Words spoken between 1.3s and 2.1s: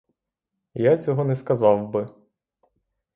сказав би.